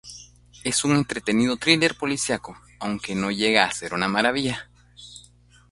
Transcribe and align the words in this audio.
Es 0.63 0.83
un 0.83 0.93
entretenido 0.95 1.57
thriller 1.57 1.93
policíaco, 1.95 2.57
aunque 2.79 3.13
no 3.13 3.29
llega 3.29 3.65
a 3.67 3.71
ser 3.71 3.93
una 3.93 4.07
maravilla. 4.07 4.67